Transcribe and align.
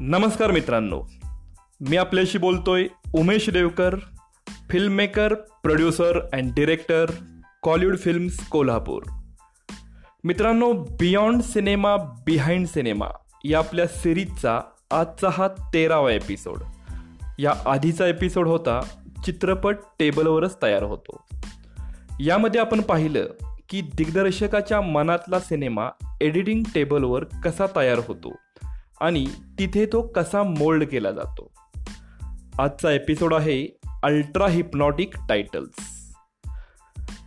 नमस्कार 0.00 0.50
मित्रांनो. 0.50 1.02
मी 1.80 1.96
आपल्याशी 1.96 2.38
बोलतोय 2.38 2.86
Umesh 3.14 3.50
Devkar 3.50 3.96
filmmaker 4.70 5.34
producer 5.34 6.20
and 6.32 6.54
director 6.54 7.10
Kollywood 7.62 7.98
films 7.98 8.48
Kolhapur. 8.48 9.02
मित्रांनो 10.24 10.72
बियॉन्ड 10.72 11.42
सिनेमा 11.42 11.96
बिहाइंड 11.96 12.66
सिनेमा 12.66 13.06
या 13.44 13.58
आपल्या 13.58 13.86
सिरीजचा 13.86 14.60
आजचा 14.90 15.28
हा 15.32 15.48
तेरावा 15.48 16.12
एपिसोड 16.12 16.58
या 17.38 17.54
आधीचा 17.66 18.06
एपिसोड 18.06 18.48
होता 18.48 18.80
चित्रपट 19.24 19.76
टेबलवरच 19.98 20.56
तयार 20.62 20.82
होतो. 20.82 21.24
यामध्ये 22.20 22.60
आपण 22.60 22.80
पाहिलं 22.80 23.26
की 23.68 23.80
दिग्दर्शकाच्या 23.80 24.80
मनातला 24.80 25.40
सिनेमा 25.40 25.88
एडिटिंग 26.20 26.62
टेबलवर 26.74 27.24
कसा 27.24 27.66
तयार 27.76 27.98
होतो. 28.08 28.32
आणि 29.00 29.26
तिथे 29.58 29.86
तो 29.86 30.02
कसा 30.02 30.42
मोल्ड 30.42 30.84
केला 30.84 31.10
जातो. 31.10 31.52
आजचा 32.58 32.90
एपिसोड 32.90 33.34
आहे 33.34 33.78
अल्ट्रा 34.02 34.48
हिप्नॉटिक 34.48 35.10
टायटल्स. 35.28 35.98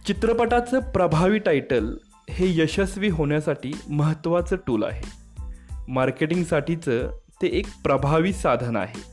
चित्रपटाचं 0.08 0.80
प्रभावी 0.80 1.40
टायटल 1.40 1.98
हे 2.30 2.62
यशस्वी 2.62 3.10
होण्यासाठी 3.10 3.72
महत्त्वाचं 3.90 4.56
टूल 4.68 4.84
आहे. 4.84 5.22
मार्केटिंगसाठीचं 5.88 7.12
ते 7.42 7.48
एक 7.48 7.66
प्रभावी 7.84 8.34
साधन 8.34 8.76
आहे. 8.76 9.12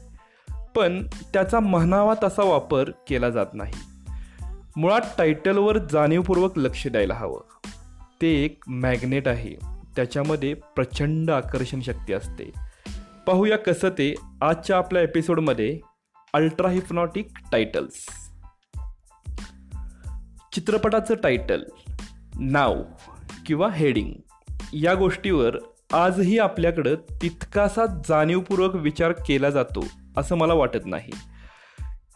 पण 0.77 1.07
त्याचा 1.07 1.61
म्हणावा 1.61 2.15
तसा 2.23 2.43
वापर 2.43 2.91
केला 3.09 3.31
जात 3.31 3.47
नाही. 3.53 3.73
मुळात 4.77 5.01
टायटलवर 5.19 5.79
जाणीवपूर्वक 5.79 6.59
लक्ष 6.59 6.87
द्यायला 6.87 7.15
हवं. 7.15 7.41
ते 8.23 8.27
एक 8.27 8.65
मॅग्नेट 8.67 9.29
आहे. 9.29 9.78
त्याच्यामध्ये 9.99 10.55
प्रचंड 10.55 11.31
आकर्षण 11.31 11.81
शक्ती 11.81 12.13
असते. 12.13 12.45
पाहूया 13.27 13.59
कसं 13.59 13.89
ते 13.89 14.15
आजच्या 14.43 14.77
आपल्या 14.77 15.03
एपिसोडमध्ये 15.03 15.81
अल्ट्रा 16.35 16.71
हिप्नॉटिक 16.71 17.29
टायटल्स. 17.53 18.07
चित्रपटाचं 20.53 21.15
टायटल 21.15 21.63
नाव 22.41 22.77
किंवा 23.47 23.71
हेडिंग 23.71 24.13
या 24.73 24.95
गोष्टीवर 24.95 25.57
आजही 25.93 26.39
आपल्याकडं 26.39 26.95
तितकासा 26.95 27.87
जाणीवपूर्वक 27.87 28.75
विचार 28.75 29.13
केला 29.13 29.51
जातो 29.51 29.85
असं 30.17 30.37
मला 30.37 30.55
वाटत 30.55 30.87
नाही. 30.87 31.13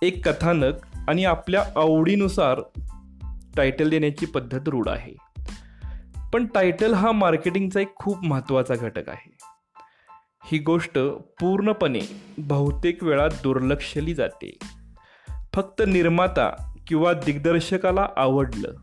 एक 0.02 0.28
कथानक 0.28 0.74
आणि 1.08 1.24
आपल्या 1.24 1.64
आवडीनुसार 1.76 2.60
टायटल 3.56 3.88
देण्याची 3.88 4.26
पद्धत 4.26 4.68
रूढ 4.68 4.88
आहे. 4.88 5.31
पण 6.32 6.46
टायटल 6.46 6.94
हा 6.94 7.12
मार्केटिंगचा 7.12 7.80
एक 7.80 7.94
खूप 7.96 8.24
महत्त्वाचा 8.24 8.74
घटक 8.74 9.08
आहे. 9.08 9.36
ही 10.44 10.58
गोष्ट 10.58 10.98
पूर्णपणे 11.40 12.00
बहुतेक 12.38 13.04
वेळा 13.04 13.28
दुर्लक्षली 13.28 14.14
जाते. 14.14 14.58
फक्त 15.54 15.82
निर्माता 15.88 16.74
किंवा 16.86 17.12
दिग्दर्शकाला 17.12 18.08
आवडलं 18.16 18.74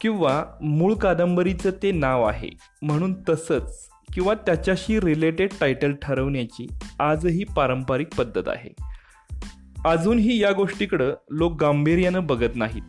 किंवा 0.00 0.44
मूळ 0.62 0.94
कादंबरीचं 0.94 1.70
ते 1.82 1.92
नाव 1.92 2.24
आहे 2.24 2.48
म्हणून 2.82 3.14
तसंच 3.28 3.88
किंवा 4.14 4.34
त्याच्याशी 4.34 5.00
रिलेटेड 5.00 5.50
टायटल 5.60 5.92
ठरवण्याची 6.02 6.66
आजही 7.00 7.44
पारंपरिक 7.44 8.08
पद्धत 8.18 8.48
आहे. 8.48 8.70
अजूनही 9.84 10.42
या 10.42 10.52
गोष्टीकडं 10.52 11.14
लोक 11.30 11.52
गांभीर्यानं 11.52 12.26
बघत 12.26 12.52
नाहीत 12.54 12.82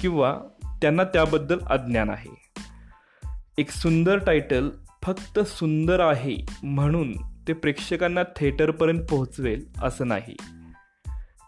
किंवा 0.00 0.38
त्यांना 0.64 1.04
त्याबद्दल 1.04 1.58
अज्ञान 1.70 2.10
आहे. 2.10 2.49
एक 3.58 3.70
सुंदर 3.70 4.18
टायटल 4.18 4.68
फक्त 5.02 5.38
सुंदर 5.38 6.00
आहे 6.00 6.36
म्हणून 6.62 7.12
ते 7.48 7.52
प्रेक्षकांना 7.52 8.22
थिएटरपर्यंत 8.22 9.04
पोहोचवेल 9.10 9.66
असं 9.82 10.08
नाही. 10.08 10.36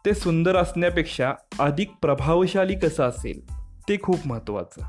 ते 0.06 0.14
सुंदर 0.14 0.56
असण्यापेक्षा 0.56 1.32
अधिक 1.58 1.90
प्रभावशाली 2.02 2.74
कसं 2.74 3.04
असेल 3.04 3.50
ते 3.88 3.96
खूप 4.02 4.18
महत्त्वाचं. 4.26 4.82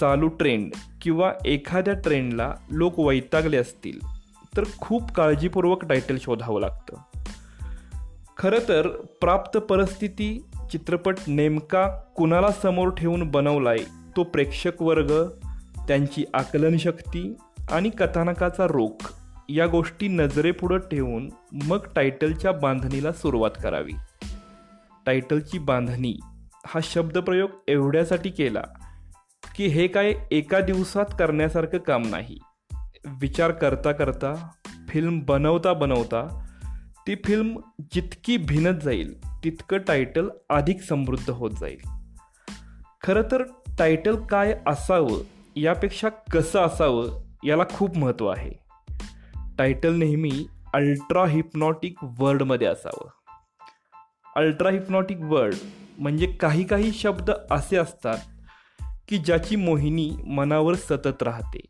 चालू 0.00 0.28
ट्रेंड 0.28 0.72
किंवा 1.02 1.32
एखाद्या 1.44 1.94
ट्रेंडला 1.94 2.54
लोक 2.70 3.00
वैतागले 3.00 3.56
असतील 3.56 3.98
तर 4.56 4.64
खूप 4.78 5.12
काळजीपूर्वक 5.12 5.84
टायटल 5.84 6.16
शोधावं 6.20 6.60
लागतं. 6.60 6.96
खरं 8.36 8.58
तर 8.68 8.88
प्राप्त 9.20 9.58
परिस्थिती 9.58 10.46
चित्रपट 10.72 11.16
नेमका 11.26 11.88
कुणाला 11.88 12.50
समोर 12.50 12.88
ठेवून 12.88 13.30
बनवलाय 13.30 13.78
तो 14.16 14.22
प्रेक्षक 14.22 14.82
वर्ग 14.82 15.28
त्यांची 15.88 16.24
आकलनशक्ती 16.34 17.36
आणि 17.70 17.90
कथानकाचा 17.90 18.66
रोख 18.66 19.12
या 19.48 19.66
गोष्टी 19.66 20.08
नजरेपुढं 20.08 20.78
ठेवून 20.78 21.30
मग 21.52 21.78
टायटलच्या 21.96 22.52
बांधणीला 22.52 23.12
सुरुवात 23.12 23.50
करावी. 23.62 23.92
टायटलची 25.06 25.58
बांधणी 25.58 26.18
हा 26.66 26.80
शब्दप्रयोग 26.82 27.50
एवढ्यासाठी 27.68 28.30
केला 28.30 28.62
की 29.56 29.66
हे 29.66 29.86
काय 29.86 30.14
एका 30.30 30.60
दिवसात 30.60 31.04
करण्यासारखं 31.18 31.78
काम 31.78 32.02
नाही. 32.08 32.38
विचार 33.06 33.50
करता 33.50 33.92
करता 33.92 34.48
फिल्म 34.88 35.20
बनवता 35.20 35.72
बनवता 35.72 36.46
ती 37.06 37.14
फिल्म 37.14 37.58
जितकी 37.80 38.36
भिनत 38.36 38.80
जाईल 38.80 39.26
तितकं 39.44 39.78
टायटल 39.78 40.28
अधिक 40.50 40.82
समृद्ध 40.82 41.30
होत 41.30 41.50
जाईल. 41.50 41.88
खरं 43.02 43.22
तर 43.32 43.42
टायटल 43.78 44.16
काय 44.16 44.58
असावं 44.66 45.18
यापेक्षा 45.56 46.08
कसं 46.08 46.60
असावं 46.60 47.22
याला 47.44 47.62
खूप 47.70 47.98
महत्त्व 47.98 48.28
आहे. 48.28 48.50
टायटल 49.58 49.94
नेहमी 49.94 50.46
अल्ट्रा 50.74 51.26
हिप्नॉटिक 51.26 51.94
वर्डमध्ये 52.02 52.66
असावं. 52.66 53.08
अल्ट्रा 54.36 54.70
हिप्नॉटिक 54.70 55.16
वर्ड 55.20 55.54
म्हणजे 55.98 56.26
काही 56.26 56.64
काही 56.64 56.92
शब्द 56.92 57.30
असे 57.50 57.76
असतात 57.76 58.18
की 59.08 59.18
ज्याची 59.18 59.56
मोहिनी 59.56 60.10
मनावर 60.26 60.74
सतत 60.74 61.22
राहते. 61.22 61.60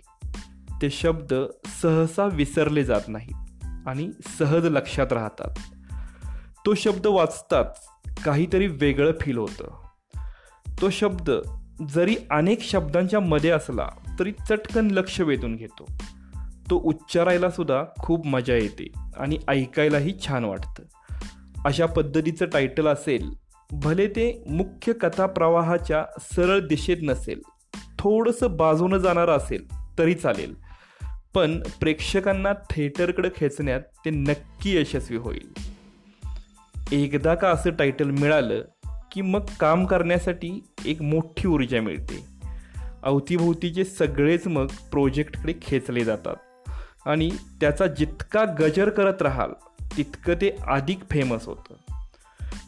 ते 0.83 0.91
शब्द 0.91 1.35
सहसा 1.83 2.29
विसरले 2.33 2.85
जात 2.85 3.09
नाहीत 3.09 3.65
आणि 3.87 4.11
सहज 4.39 4.67
लक्षात 4.67 5.13
राहतात. 5.13 5.55
तो 6.67 6.75
शब्द 6.75 7.07
वाचताच 7.07 7.87
काहीतरी 8.25 8.67
वेगळं 8.67 9.13
फील 9.21 9.39
होतं. 9.39 9.87
तो 10.81 10.91
शब्द 10.91 11.31
जरी 11.95 12.17
अनेक 12.31 12.63
शब्दांच्या 12.63 13.21
मध्ये 13.21 13.51
असला 13.51 13.89
तरी 14.19 14.33
चटकन 14.49 14.91
लक्ष 14.91 15.21
वेधून 15.21 15.57
घेतो. 15.57 15.93
तो 16.71 16.77
उच्चारायला 16.77 17.51
सुद्धा 17.51 17.85
खूप 17.99 18.27
मजा 18.27 18.55
येते 18.55 18.87
आणि 19.17 19.39
ऐकायलाही 19.49 20.15
छान 20.27 20.45
वाटतं. 20.45 20.83
अशा 21.65 21.87
पद्धतीचं 21.87 22.47
टायटल 22.47 22.87
असेल 22.87 23.31
भले 23.71 24.07
ते 24.07 24.45
मुख्य 24.49 24.93
कथा 24.93 25.27
प्रवाहाच्या 25.27 26.05
सरळ 26.21 26.59
दिशेत 26.59 26.97
नसेल 27.03 27.41
थोडंसं 27.99 28.57
बाजूनं 28.57 28.99
जाणारं 28.99 29.37
असेल 29.37 29.67
तरी 29.99 30.15
चालेल. 30.15 30.55
पण 31.35 31.63
प्रेक्षकांना 31.81 32.53
थिएटरकडे 32.53 33.29
खेचण्यात 33.37 33.81
ते 34.05 34.11
नक्की 34.11 34.77
यशस्वी 34.77 35.17
होईल. 35.17 35.53
एकदा 36.93 37.35
का 37.35 37.51
असं 37.51 37.71
टायटल 37.71 38.11
मिळालं 38.11 38.63
की 39.13 39.21
मग 39.21 39.45
काम 39.61 39.87
करण्यासाठी 39.87 40.65
एक 40.87 41.03
मोठी 41.03 41.49
ऊर्जा 41.49 41.81
मिळते. 41.81 42.27
अवतीभोवतीचे 43.03 43.85
सगळेच 43.85 44.47
मग 44.47 44.67
प्रोजेक्टकडे 44.67 45.55
खेचले 45.63 46.05
जातात. 46.05 46.37
आणि 47.07 47.31
त्याचा 47.61 47.87
जितका 47.87 48.45
गजर 48.61 48.91
करत 48.91 49.23
राहाल 49.23 49.51
तितकं 49.97 50.35
ते 50.35 50.57
अधिक 50.67 50.99
फेमस 51.11 51.47
होतं. 51.47 51.75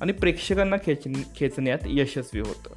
आणि 0.01 0.13
प्रेक्षकांना 0.13 0.77
खेच 0.77 1.05
खेचण्यात 1.37 1.79
यशस्वी 1.87 2.41
होतं. 2.41 2.75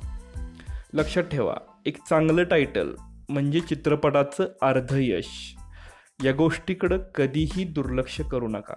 लक्षात 0.94 1.24
ठेवा 1.24 1.56
एक 1.86 1.98
चांगलं 2.10 2.44
टायटल 2.44 2.92
म्हणजे 3.30 3.60
चित्रपटाचं 3.60 4.48
अर्ध 4.62 4.96
यश. 5.00 5.56
या 6.24 6.32
गोष्टीकडं 6.32 6.98
कधीही 7.16 7.64
दुर्लक्ष 7.64 8.22
करू 8.22 8.48
नका. 8.48 8.74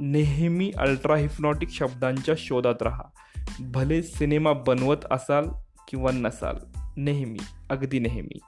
नेहमी 0.00 0.72
अल्ट्रा 0.78 1.16
हिप्नॉटिक 1.16 1.68
शब्दांच्या 1.68 2.34
शोधात 2.38 2.82
राहा. 2.82 3.02
भले 3.70 4.02
सिनेमा 4.02 4.52
बनवत 4.52 4.96
असाल 5.10 5.44
किंवा 5.88 6.12
नसाल 6.12 6.56
नेहमी 6.96 7.38
अगदी 7.70 7.98
नेहमी. 7.98 8.40